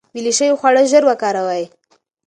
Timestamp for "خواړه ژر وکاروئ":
0.59-1.63